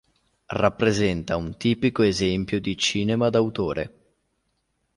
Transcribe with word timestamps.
Rappresenta 0.47 1.35
un 1.37 1.57
tipico 1.57 2.01
esempio 2.01 2.59
di 2.59 2.75
cinema 2.75 3.29
d'autore. 3.29 3.97